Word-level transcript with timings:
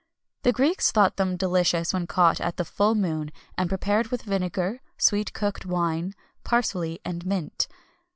The 0.41 0.51
Greeks 0.51 0.91
thought 0.91 1.17
them 1.17 1.37
delicious 1.37 1.93
when 1.93 2.07
caught 2.07 2.41
at 2.41 2.57
the 2.57 2.65
full 2.65 2.95
moon,[XXI 2.95 3.33
243] 3.33 3.53
and 3.59 3.69
prepared 3.69 4.07
with 4.07 4.23
vinegar, 4.23 4.81
sweet 4.97 5.31
cooked 5.33 5.63
wine, 5.63 6.15
parsley, 6.43 6.99
and 7.05 7.23
mint. 7.23 7.67